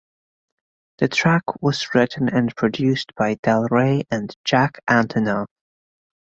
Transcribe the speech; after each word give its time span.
The 0.97 1.07
track 1.07 1.43
was 1.61 1.89
written 1.93 2.27
and 2.27 2.55
produced 2.55 3.13
by 3.13 3.35
Del 3.35 3.67
Rey 3.69 4.01
and 4.09 4.35
Jack 4.43 4.79
Antonoff. 4.89 5.45